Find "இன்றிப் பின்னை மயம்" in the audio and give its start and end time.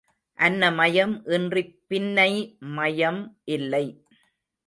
1.29-3.21